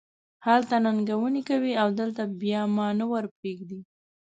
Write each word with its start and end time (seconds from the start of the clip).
هلته 0.45 0.75
ننګونې 0.85 1.41
کوې 1.49 1.73
او 1.81 1.87
دلته 1.99 2.23
بیا 2.41 2.61
ما 2.75 2.87
نه 2.99 3.05
ور 3.11 3.25
پرېږدې. 3.37 3.79